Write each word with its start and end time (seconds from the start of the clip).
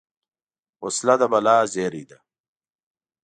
وسله 0.83 1.15
د 1.21 1.23
بلا 1.31 1.57
زېری 1.73 2.03
ده 2.09 2.17